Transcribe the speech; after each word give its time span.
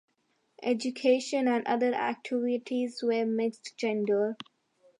Education 0.63 1.47
and 1.47 1.63
other 1.67 1.93
activities 1.93 3.03
were 3.03 3.23
mixed 3.23 3.77
gender. 3.77 4.35